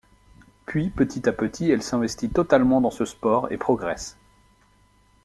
[0.65, 4.17] Puis petit à petit, elle s'investit totalement dans ce sport et progresse.